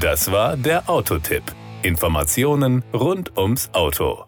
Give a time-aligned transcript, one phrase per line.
[0.00, 1.44] Das war der Autotipp.
[1.82, 4.24] Informationen rund ums Auto.